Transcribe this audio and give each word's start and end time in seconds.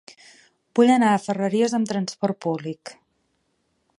Vull 0.79 0.93
anar 0.93 1.11
a 1.17 1.19
Ferreries 1.25 1.77
amb 1.79 1.91
transport 1.93 2.41
públic. 2.49 2.95